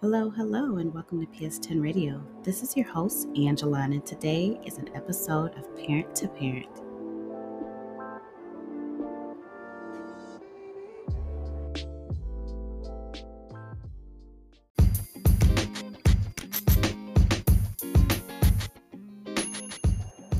[0.00, 2.22] Hello, hello, and welcome to PS10 Radio.
[2.44, 6.68] This is your host, Angela, and today is an episode of Parent to Parent.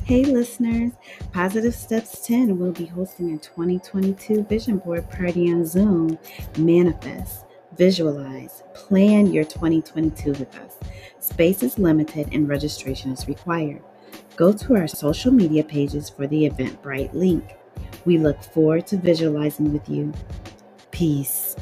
[0.05, 0.93] Hey, listeners,
[1.33, 6.17] Positive Steps 10 will be hosting a 2022 Vision Board Party on Zoom.
[6.57, 7.43] Manifest
[7.79, 10.77] Visualize, plan your 2022 with us.
[11.21, 13.81] Space is limited and registration is required.
[14.35, 17.55] Go to our social media pages for the Eventbrite link.
[18.03, 20.11] We look forward to visualizing with you.
[20.91, 21.55] Peace.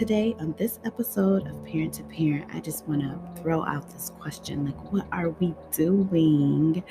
[0.00, 4.12] Today, on this episode of Parent to Parent, I just want to throw out this
[4.18, 6.82] question like, what are we doing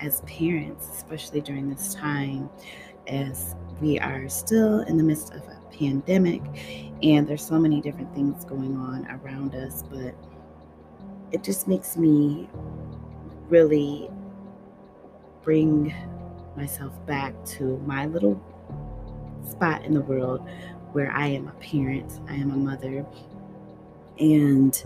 [0.00, 2.50] as parents, especially during this time,
[3.06, 6.42] as we are still in the midst of a pandemic?
[7.02, 10.14] And there's so many different things going on around us, but
[11.32, 12.50] it just makes me
[13.48, 14.10] really
[15.42, 15.94] bring
[16.54, 18.38] myself back to my little
[19.48, 20.46] spot in the world
[20.92, 23.04] where I am a parent, I am a mother,
[24.18, 24.82] and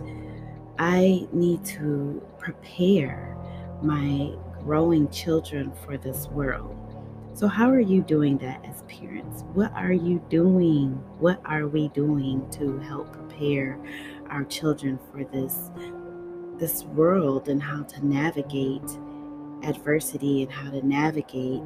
[0.78, 3.36] I need to prepare
[3.82, 4.32] my
[4.64, 6.78] growing children for this world.
[7.34, 9.44] So, how are you doing that as parents?
[9.54, 10.92] What are you doing?
[11.18, 13.78] What are we doing to help prepare
[14.28, 15.70] our children for this
[16.58, 18.88] this world and how to navigate
[19.62, 21.62] adversity and how to navigate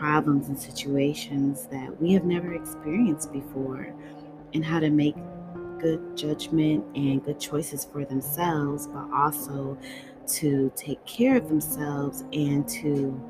[0.00, 3.92] problems and situations that we have never experienced before
[4.54, 5.14] and how to make
[5.78, 9.76] good judgment and good choices for themselves, but also
[10.26, 13.20] to take care of themselves and to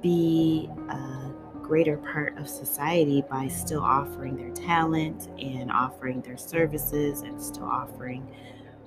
[0.00, 1.30] be a
[1.62, 7.64] greater part of society by still offering their talent and offering their services and still
[7.64, 8.26] offering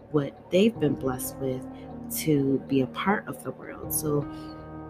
[0.09, 1.63] what they've been blessed with
[2.11, 3.93] to be a part of the world.
[3.93, 4.27] So,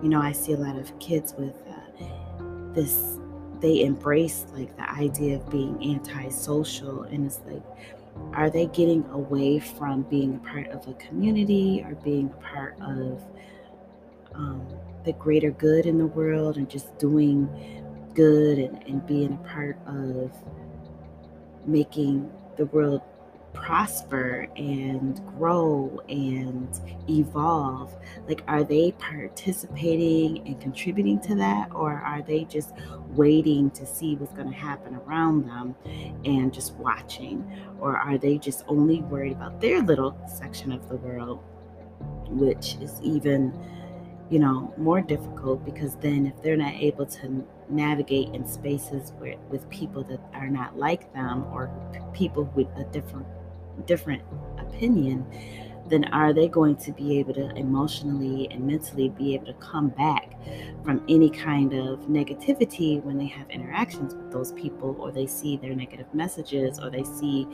[0.01, 1.55] you know, I see a lot of kids with
[2.73, 3.19] this
[3.59, 7.63] they embrace like the idea of being antisocial and it's like
[8.33, 12.75] are they getting away from being a part of a community or being a part
[12.81, 13.23] of
[14.35, 14.67] um,
[15.05, 17.47] the greater good in the world and just doing
[18.13, 20.31] good and, and being a part of
[21.65, 23.01] making the world
[23.53, 27.95] prosper and grow and evolve?
[28.27, 32.73] Like are they participating and contributing to that or are they just
[33.09, 35.75] waiting to see what's going to happen around them
[36.25, 37.49] and just watching?
[37.79, 41.43] Or are they just only worried about their little section of the world
[42.27, 43.53] which is even
[44.29, 45.63] you know more difficult?
[45.63, 50.49] Because then if they're not able to navigate in spaces where with people that are
[50.49, 51.71] not like them or
[52.13, 53.25] people with a different
[53.85, 54.21] different
[54.59, 55.25] opinion,
[55.87, 59.89] then are they going to be able to emotionally and mentally be able to come
[59.89, 60.33] back
[60.83, 65.57] from any kind of negativity when they have interactions with those people or they see
[65.57, 67.47] their negative messages or they see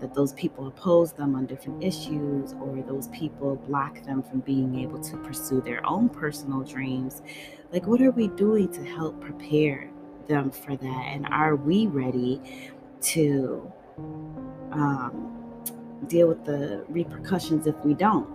[0.00, 4.78] that those people oppose them on different issues or those people block them from being
[4.78, 7.22] able to pursue their own personal dreams?
[7.72, 9.90] Like what are we doing to help prepare
[10.28, 11.04] them for that?
[11.08, 12.40] And are we ready
[13.00, 13.72] to
[14.72, 15.39] um,
[16.06, 18.28] deal with the repercussions if we don't.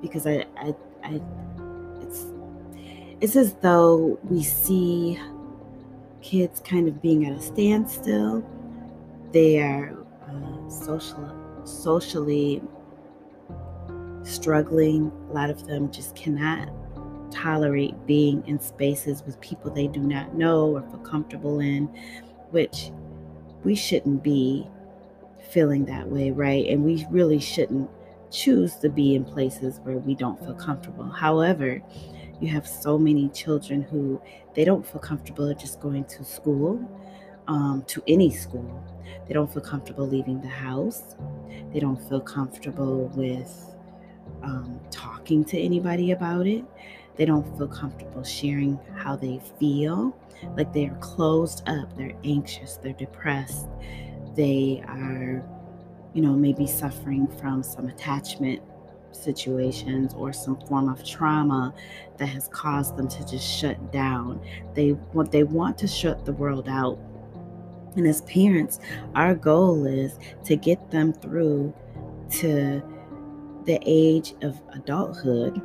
[0.00, 1.20] Because I, I, I
[2.00, 2.26] it's
[3.20, 5.18] it's as though we see
[6.20, 8.44] kids kind of being at a standstill.
[9.32, 9.96] They are
[10.28, 11.34] uh, social
[11.64, 12.62] socially
[14.22, 15.10] struggling.
[15.30, 16.68] A lot of them just cannot
[17.30, 21.86] tolerate being in spaces with people they do not know or feel comfortable in
[22.50, 22.90] which
[23.64, 24.66] we shouldn't be
[25.50, 26.66] feeling that way, right?
[26.66, 27.90] And we really shouldn't
[28.30, 31.08] choose to be in places where we don't feel comfortable.
[31.08, 31.80] However,
[32.40, 34.20] you have so many children who
[34.54, 36.80] they don't feel comfortable just going to school,
[37.48, 38.84] um, to any school.
[39.26, 41.16] They don't feel comfortable leaving the house.
[41.72, 43.74] They don't feel comfortable with
[44.42, 46.64] um, talking to anybody about it.
[47.16, 50.16] They don't feel comfortable sharing how they feel.
[50.56, 53.68] Like they are closed up, they're anxious, they're depressed,
[54.36, 55.42] they are,
[56.14, 58.62] you know, maybe suffering from some attachment
[59.12, 61.74] situations or some form of trauma
[62.18, 64.40] that has caused them to just shut down.
[64.74, 66.98] They want they want to shut the world out.
[67.96, 68.78] And as parents,
[69.14, 71.74] our goal is to get them through
[72.30, 72.82] to
[73.64, 75.60] the age of adulthood,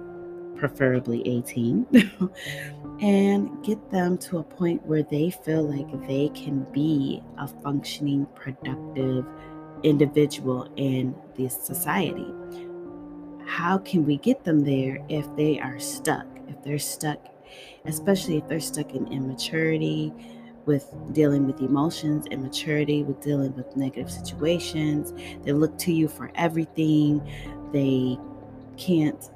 [0.56, 1.86] preferably 18,
[3.02, 8.28] and get them to a point where they feel like they can be a functioning,
[8.36, 9.26] productive
[9.84, 12.32] individual in this society.
[13.46, 16.28] How can we get them there if they are stuck?
[16.48, 17.20] If they're stuck,
[17.86, 20.14] especially if they're stuck in immaturity,
[20.66, 25.14] with dealing with emotions, immaturity, with dealing with negative situations.
[25.44, 27.22] They look to you for everything.
[27.72, 28.18] They
[28.78, 29.30] can't,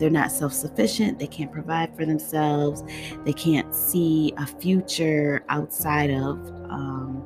[0.00, 1.18] they're not self sufficient.
[1.18, 2.82] They can't provide for themselves.
[3.24, 6.38] They can't see a future outside of
[6.70, 7.22] um,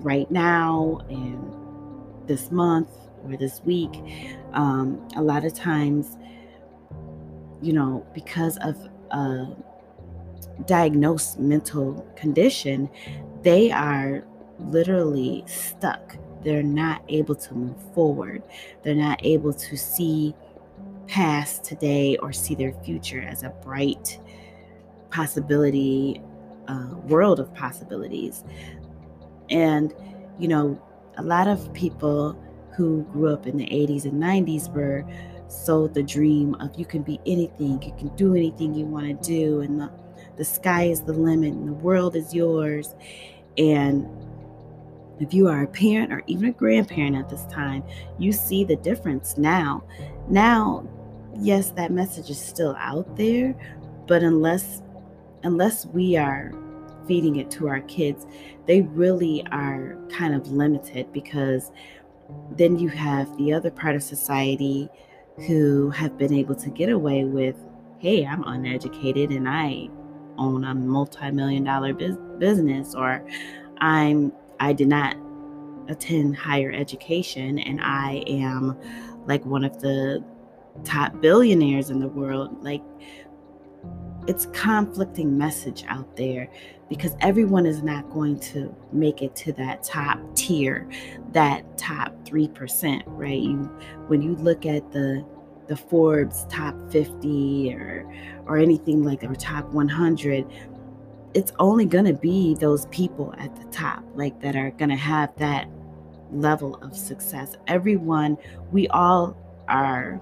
[0.00, 2.90] right now and this month
[3.24, 3.90] or this week.
[4.52, 6.18] Um, a lot of times,
[7.62, 8.76] you know, because of,
[9.10, 9.46] uh,
[10.66, 12.90] diagnosed mental condition,
[13.42, 14.24] they are
[14.58, 16.16] literally stuck.
[16.44, 18.42] They're not able to move forward.
[18.82, 20.34] They're not able to see
[21.08, 24.20] past today or see their future as a bright
[25.10, 26.20] possibility,
[26.68, 28.44] uh, world of possibilities.
[29.50, 29.94] And,
[30.38, 30.80] you know,
[31.16, 32.38] a lot of people
[32.76, 35.04] who grew up in the 80s and 90s were
[35.48, 39.28] sold the dream of you can be anything, you can do anything you want to
[39.28, 39.90] do, and the
[40.38, 42.94] the sky is the limit and the world is yours.
[43.58, 44.08] And
[45.18, 47.82] if you are a parent or even a grandparent at this time,
[48.18, 49.82] you see the difference now.
[50.28, 50.86] Now,
[51.38, 53.54] yes, that message is still out there,
[54.06, 54.82] but unless
[55.44, 56.52] unless we are
[57.06, 58.26] feeding it to our kids,
[58.66, 61.70] they really are kind of limited because
[62.50, 64.88] then you have the other part of society
[65.46, 67.56] who have been able to get away with,
[67.98, 69.88] hey, I'm uneducated and I
[70.38, 73.24] own a multi-million dollar business or
[73.80, 75.16] i'm i did not
[75.88, 78.76] attend higher education and i am
[79.26, 80.24] like one of the
[80.84, 82.82] top billionaires in the world like
[84.26, 86.48] it's conflicting message out there
[86.90, 90.88] because everyone is not going to make it to that top tier
[91.32, 93.40] that top 3% right?
[93.40, 93.64] You
[94.08, 95.24] when you look at the
[95.66, 98.10] the Forbes top 50 or
[98.46, 100.46] or anything like or top 100
[101.34, 104.96] it's only going to be those people at the top like that are going to
[104.96, 105.68] have that
[106.32, 107.56] level of success.
[107.66, 108.36] Everyone
[108.72, 109.36] we all
[109.68, 110.20] are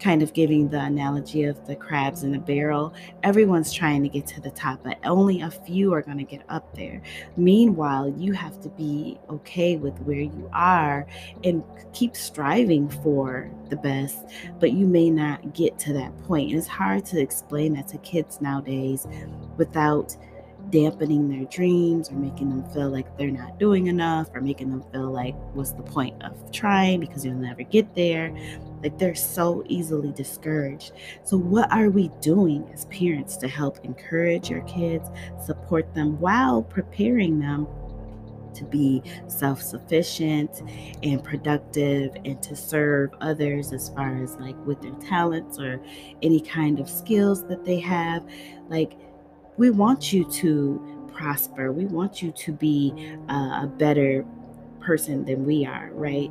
[0.00, 2.92] kind of giving the analogy of the crabs in a barrel.
[3.22, 6.42] Everyone's trying to get to the top, but only a few are going to get
[6.48, 7.00] up there.
[7.36, 11.06] Meanwhile, you have to be okay with where you are
[11.42, 11.62] and
[11.92, 14.26] keep striving for the best,
[14.58, 16.50] but you may not get to that point.
[16.50, 19.06] And it's hard to explain that to kids nowadays
[19.56, 20.16] without
[20.70, 24.82] dampening their dreams or making them feel like they're not doing enough or making them
[24.92, 28.34] feel like what's the point of trying because you'll never get there
[28.84, 30.92] like they're so easily discouraged.
[31.24, 35.08] So, what are we doing as parents to help encourage your kids,
[35.42, 37.66] support them while preparing them
[38.54, 40.62] to be self sufficient
[41.02, 45.80] and productive and to serve others as far as like with their talents or
[46.22, 48.22] any kind of skills that they have?
[48.68, 48.98] Like,
[49.56, 52.92] we want you to prosper, we want you to be
[53.30, 54.26] uh, a better
[54.80, 56.30] person than we are, right?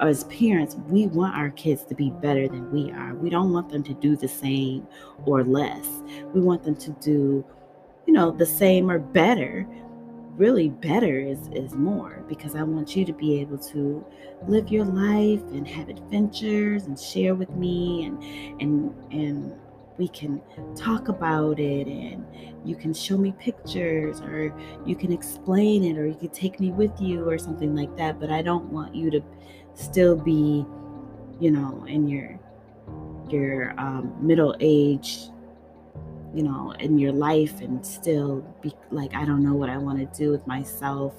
[0.00, 3.14] As parents, we want our kids to be better than we are.
[3.14, 4.86] We don't want them to do the same
[5.26, 5.86] or less.
[6.32, 7.44] We want them to do,
[8.06, 9.66] you know, the same or better.
[10.36, 14.04] Really, better is, is more because I want you to be able to
[14.46, 18.22] live your life and have adventures and share with me and
[18.62, 19.54] and and
[19.98, 20.40] we can
[20.74, 22.24] talk about it and
[22.64, 24.54] you can show me pictures or
[24.86, 28.18] you can explain it or you can take me with you or something like that
[28.18, 29.20] but i don't want you to
[29.80, 30.64] still be,
[31.40, 32.38] you know, in your
[33.28, 35.28] your um, middle age,
[36.34, 39.98] you know, in your life, and still be like, I don't know what I want
[39.98, 41.14] to do with myself,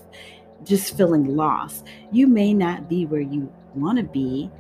[0.64, 1.88] just feeling lost.
[2.12, 4.52] You may not be where you want to be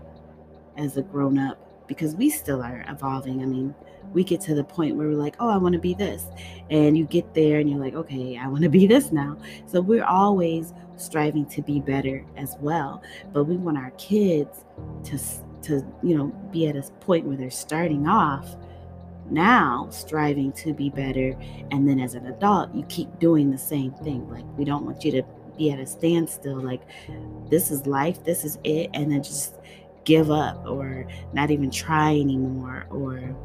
[0.77, 3.41] as a grown up because we still are evolving.
[3.41, 3.75] I mean,
[4.13, 6.25] we get to the point where we're like, oh, I want to be this.
[6.69, 9.37] And you get there and you're like, okay, I want to be this now.
[9.65, 13.01] So we're always striving to be better as well.
[13.33, 14.63] But we want our kids
[15.05, 15.19] to,
[15.63, 18.55] to you know, be at a point where they're starting off
[19.29, 21.35] now striving to be better.
[21.71, 24.29] And then as an adult, you keep doing the same thing.
[24.29, 25.23] Like, we don't want you to
[25.57, 26.59] be at a standstill.
[26.59, 26.81] Like,
[27.49, 28.89] this is life, this is it.
[28.93, 29.55] And then just
[30.03, 33.35] give up or not even try anymore or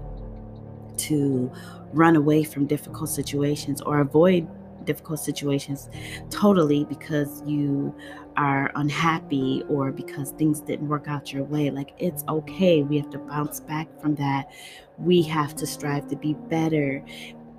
[0.96, 1.52] to
[1.92, 4.48] run away from difficult situations or avoid
[4.86, 5.90] difficult situations
[6.30, 7.94] totally because you
[8.36, 11.70] are unhappy or because things didn't work out your way.
[11.70, 12.82] Like, it's okay.
[12.82, 14.50] We have to bounce back from that.
[14.98, 17.04] We have to strive to be better.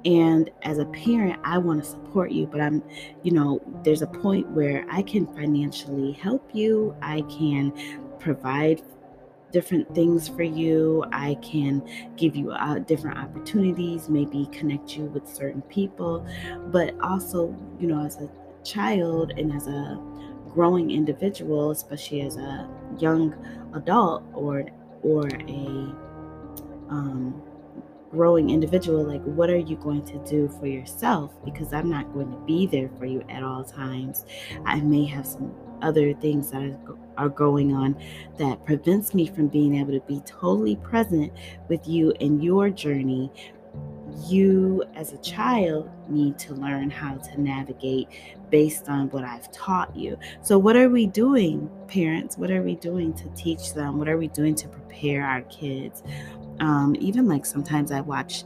[0.05, 2.83] And as a parent, I want to support you, but I'm,
[3.23, 6.95] you know, there's a point where I can financially help you.
[7.01, 7.73] I can
[8.19, 8.81] provide
[9.51, 11.05] different things for you.
[11.11, 11.81] I can
[12.15, 16.25] give you uh, different opportunities, maybe connect you with certain people,
[16.67, 18.29] but also, you know, as a
[18.63, 19.99] child and as a
[20.53, 23.35] growing individual, especially as a young
[23.73, 24.65] adult or
[25.03, 25.93] or a
[26.89, 27.41] um,
[28.11, 31.33] growing individual, like what are you going to do for yourself?
[31.43, 34.25] Because I'm not going to be there for you at all times.
[34.65, 36.75] I may have some other things that
[37.17, 37.95] are, going on
[38.37, 41.31] that prevents me from being able to be totally present
[41.67, 43.31] with you in your journey
[44.25, 48.07] you as a child need to learn how to navigate
[48.49, 50.17] based on what I've taught you.
[50.41, 52.37] So, what are we doing, parents?
[52.37, 53.97] What are we doing to teach them?
[53.99, 56.03] What are we doing to prepare our kids?
[56.59, 58.43] Um, even like sometimes I watch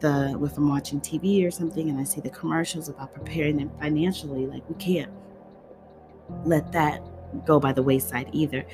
[0.00, 3.70] the, if I'm watching TV or something and I see the commercials about preparing them
[3.80, 5.10] financially, like we can't
[6.44, 7.02] let that
[7.44, 8.64] go by the wayside either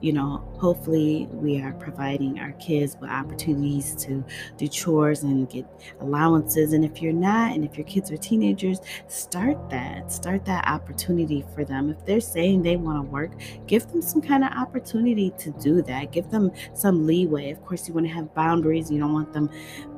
[0.00, 4.24] you know, hopefully we are providing our kids with opportunities to
[4.56, 5.66] do chores and get
[6.00, 6.72] allowances.
[6.72, 10.12] And if you're not, and if your kids are teenagers, start that.
[10.12, 11.90] Start that opportunity for them.
[11.90, 13.32] If they're saying they want to work,
[13.66, 16.12] give them some kind of opportunity to do that.
[16.12, 17.50] Give them some leeway.
[17.50, 18.90] Of course, you want to have boundaries.
[18.90, 19.50] You don't want them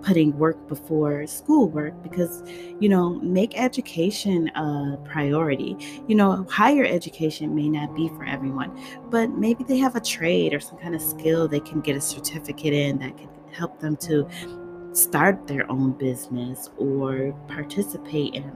[0.02, 2.42] putting work before schoolwork because,
[2.80, 5.76] you know, make education a priority.
[6.08, 8.78] You know, higher education may not be for everyone,
[9.10, 11.96] but maybe they have have a trade or some kind of skill they can get
[11.96, 14.28] a certificate in that can help them to
[14.92, 18.52] start their own business or participate in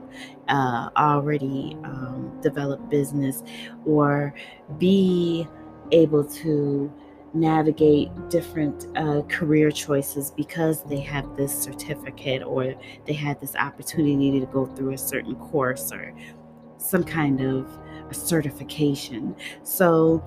[0.49, 3.43] uh, already um, developed business
[3.85, 4.33] or
[4.79, 5.47] be
[5.91, 6.93] able to
[7.35, 12.75] navigate different uh, career choices because they have this certificate or
[13.07, 16.15] they had this opportunity to go through a certain course or
[16.79, 17.67] some kind of
[18.09, 19.35] a certification.
[19.65, 20.23] So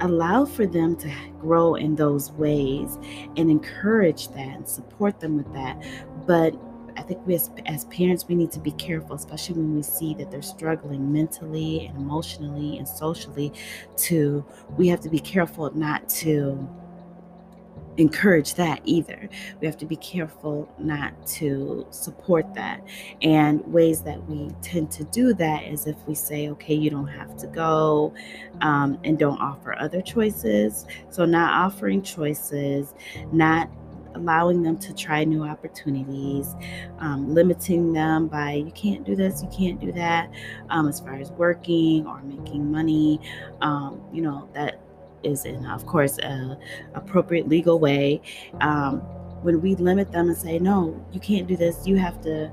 [0.00, 2.98] allow for them to grow in those ways
[3.36, 5.82] and encourage that and support them with that.
[6.26, 6.54] But
[6.96, 10.14] I think we as, as, parents, we need to be careful, especially when we see
[10.14, 13.52] that they're struggling mentally and emotionally and socially.
[13.96, 14.44] To
[14.76, 16.68] we have to be careful not to
[17.98, 19.28] encourage that either.
[19.60, 22.82] We have to be careful not to support that.
[23.22, 27.08] And ways that we tend to do that is if we say, okay, you don't
[27.08, 28.14] have to go,
[28.60, 30.86] um, and don't offer other choices.
[31.10, 32.94] So, not offering choices,
[33.32, 33.70] not
[34.16, 36.54] allowing them to try new opportunities,
[36.98, 40.30] um, limiting them by you can't do this, you can't do that,
[40.70, 43.20] um, as far as working or making money.
[43.60, 44.80] Um, you know, that
[45.22, 46.58] is in, of course, a
[46.94, 48.20] appropriate legal way.
[48.60, 49.00] Um,
[49.42, 52.50] when we limit them and say, no, you can't do this, you have to,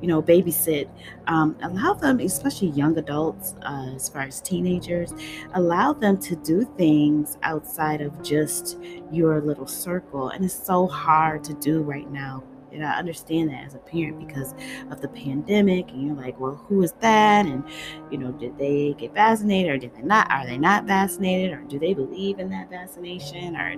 [0.00, 0.88] you know, babysit,
[1.28, 5.12] um, allow them, especially young adults, uh, as far as teenagers,
[5.54, 8.78] allow them to do things outside of just
[9.12, 10.30] your little circle.
[10.30, 14.26] And it's so hard to do right now and I understand that as a parent
[14.26, 14.54] because
[14.90, 15.90] of the pandemic.
[15.90, 17.46] And you're like, well, who is that?
[17.46, 17.64] And,
[18.10, 20.30] you know, did they get vaccinated or did they not?
[20.30, 23.56] Are they not vaccinated or do they believe in that vaccination?
[23.56, 23.76] Or,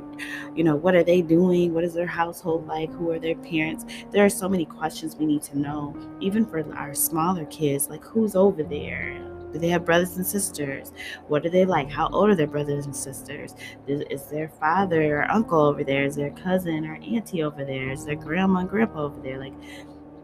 [0.55, 1.75] you know, what are they doing?
[1.75, 2.91] What is their household like?
[2.93, 3.85] Who are their parents?
[4.11, 8.05] There are so many questions we need to know, even for our smaller kids, like
[8.05, 9.34] who's over there?
[9.55, 10.93] Do they have brothers and sisters?
[11.29, 11.89] What are they like?
[11.89, 13.55] How old are their brothers and sisters?
[13.87, 16.05] Is, is their father or uncle over there?
[16.05, 17.93] Is their cousin or auntie over there?
[17.93, 19.39] Is their grandma and grandpa over there?
[19.39, 19.55] Like,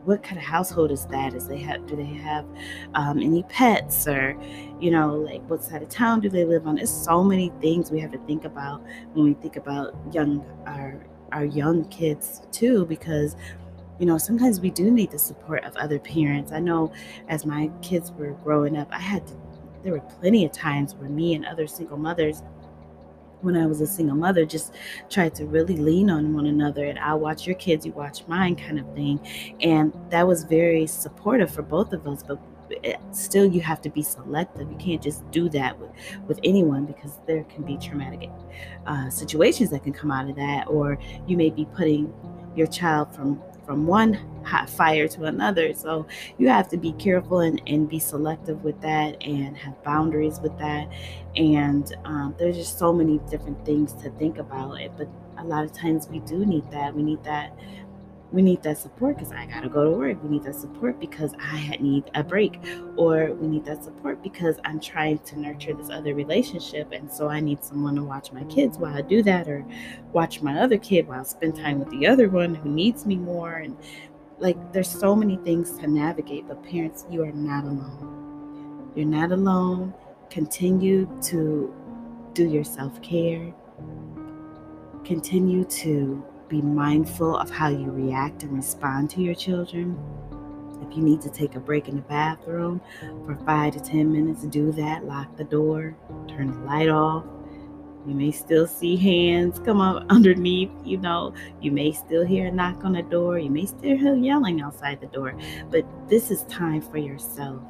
[0.04, 1.32] what kind of household is that?
[1.34, 2.44] Is they have do they have
[2.94, 4.36] um, any pets or
[4.80, 6.74] you know like what side of town do they live on?
[6.74, 8.82] There's so many things we have to think about
[9.12, 13.36] when we think about young our our young kids too because
[14.00, 16.52] you know, sometimes we do need the support of other parents.
[16.52, 16.90] I know
[17.28, 19.34] as my kids were growing up, I had to,
[19.84, 22.42] there were plenty of times where me and other single mothers,
[23.42, 24.74] when I was a single mother, just
[25.10, 28.56] tried to really lean on one another and I'll watch your kids, you watch mine
[28.56, 29.20] kind of thing.
[29.60, 32.22] And that was very supportive for both of us.
[32.22, 32.40] But
[33.10, 35.90] still you have to be selective you can't just do that with
[36.28, 38.30] with anyone because there can be traumatic
[38.86, 42.14] uh, situations that can come out of that or you may be putting
[42.54, 45.72] your child from from one hot fire to another.
[45.74, 46.04] So
[46.38, 50.58] you have to be careful and, and be selective with that and have boundaries with
[50.58, 50.88] that.
[51.36, 54.90] And um, there's just so many different things to think about it.
[54.96, 55.06] But
[55.38, 56.92] a lot of times we do need that.
[56.92, 57.56] We need that
[58.32, 60.22] we need that support because I gotta go to work.
[60.22, 62.60] We need that support because I need a break,
[62.96, 67.28] or we need that support because I'm trying to nurture this other relationship, and so
[67.28, 69.64] I need someone to watch my kids while I do that, or
[70.12, 73.16] watch my other kid while I spend time with the other one who needs me
[73.16, 73.54] more.
[73.54, 73.76] And
[74.38, 78.92] like, there's so many things to navigate, but parents, you are not alone.
[78.94, 79.92] You're not alone.
[80.30, 81.74] Continue to
[82.34, 83.52] do your self care.
[85.04, 89.96] Continue to be mindful of how you react and respond to your children.
[90.82, 92.80] If you need to take a break in the bathroom
[93.24, 95.04] for five to 10 minutes, do that.
[95.04, 95.96] Lock the door,
[96.28, 97.24] turn the light off.
[98.04, 101.34] You may still see hands come up underneath, you know.
[101.60, 103.38] You may still hear a knock on the door.
[103.38, 105.38] You may still hear yelling outside the door.
[105.70, 107.62] But this is time for yourself.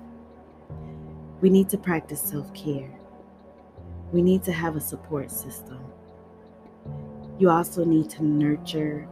[1.42, 2.90] We need to practice self care.
[4.12, 5.89] We need to have a support system.
[7.40, 9.08] You also need to nurture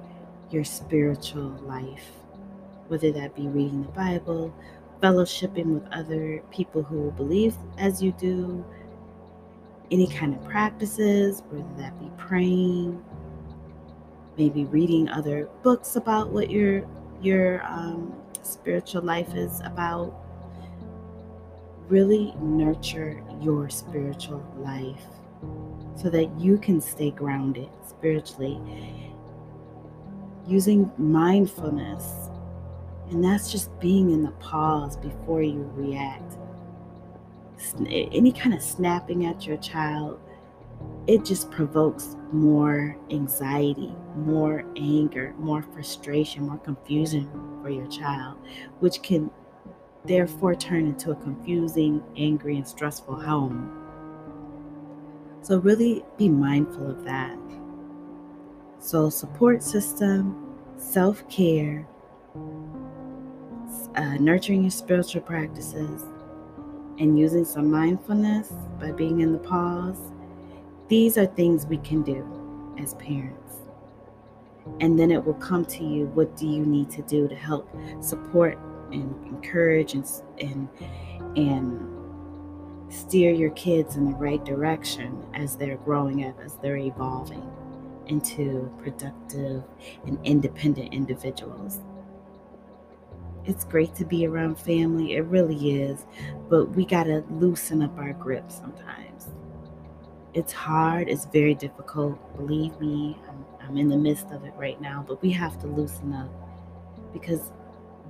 [0.51, 2.11] your spiritual life,
[2.89, 4.55] whether that be reading the Bible,
[5.03, 8.63] fellowshipping with other people who believe as you do,
[9.91, 13.03] any kind of practices, whether that be praying,
[14.37, 16.87] maybe reading other books about what your
[17.23, 20.15] your um, spiritual life is about.
[21.89, 25.07] Really nurture your spiritual life
[26.01, 28.61] so that you can stay grounded spiritually
[30.47, 32.31] using mindfulness.
[33.11, 36.37] And that's just being in the pause before you react.
[37.87, 40.21] Any kind of snapping at your child,
[41.07, 47.29] it just provokes more anxiety, more anger, more frustration, more confusion
[47.63, 48.39] for your child,
[48.79, 49.31] which can
[50.05, 53.88] therefore turn into a confusing, angry, and stressful home.
[55.43, 57.39] So, really be mindful of that.
[58.79, 61.87] So, support system, self care,
[63.97, 66.05] uh, nurturing your spiritual practices,
[66.99, 70.13] and using some mindfulness by being in the pause.
[70.89, 72.27] These are things we can do
[72.79, 73.57] as parents.
[74.81, 77.69] And then it will come to you what do you need to do to help
[78.01, 78.59] support
[78.93, 80.09] and encourage and,
[80.41, 80.69] and,
[81.37, 81.98] and
[82.91, 87.51] steer your kids in the right direction as they're growing up, as they're evolving
[88.07, 89.63] into productive
[90.07, 91.81] and independent individuals.
[93.45, 96.07] It's great to be around family, it really is,
[96.49, 99.29] but we got to loosen up our grip sometimes.
[100.35, 102.37] It's hard, it's very difficult.
[102.37, 105.67] Believe me, I'm, I'm in the midst of it right now, but we have to
[105.67, 106.31] loosen up
[107.13, 107.53] because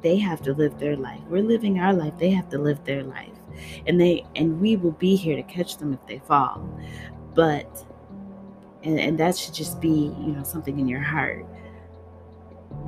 [0.03, 1.21] they have to live their life.
[1.29, 3.38] We're living our life, they have to live their life
[3.87, 6.69] and they and we will be here to catch them if they fall.
[7.35, 7.85] But
[8.83, 11.47] and, and that should just be you know something in your heart.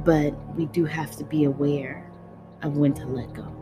[0.05, 2.11] But we do have to be aware
[2.63, 3.60] of when to let go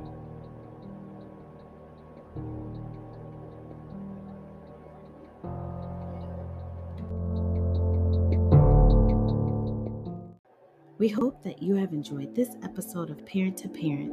[10.98, 14.12] We hope that you have enjoyed this episode of Parent to Parent.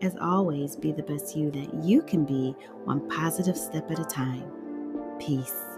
[0.00, 4.04] As always, be the best you that you can be, one positive step at a
[4.04, 4.48] time.
[5.18, 5.69] Peace.